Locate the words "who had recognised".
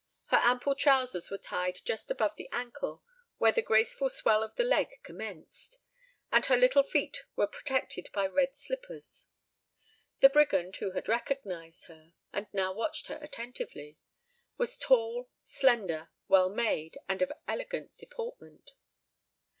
10.77-11.85